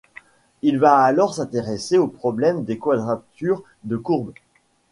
Il 0.63 0.79
va 0.79 0.97
alors 0.97 1.35
s'intéresser 1.35 1.99
au 1.99 2.07
problème 2.07 2.63
des 2.63 2.79
quadratures 2.79 3.61
de 3.83 3.97
courbes. 3.97 4.33